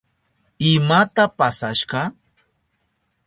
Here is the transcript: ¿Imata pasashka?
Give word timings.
¿Imata 0.71 1.25
pasashka? 1.37 2.01